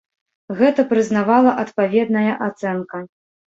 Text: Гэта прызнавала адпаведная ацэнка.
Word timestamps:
Гэта 0.61 0.85
прызнавала 0.93 1.53
адпаведная 1.65 2.33
ацэнка. 2.49 3.07